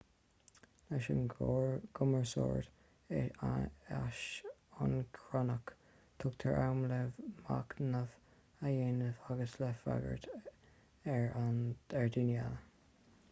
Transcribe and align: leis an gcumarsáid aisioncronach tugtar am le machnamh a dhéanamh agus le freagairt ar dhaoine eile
leis 0.91 1.07
an 1.15 1.19
gcumarsáid 1.33 2.69
aisioncronach 3.47 5.73
tugtar 6.23 6.57
am 6.63 6.81
le 6.93 6.97
machnamh 7.35 8.15
a 8.61 8.63
dhéanamh 8.77 9.27
agus 9.35 9.53
le 9.65 9.69
freagairt 9.83 10.25
ar 11.17 11.29
dhaoine 11.37 12.01
eile 12.01 12.47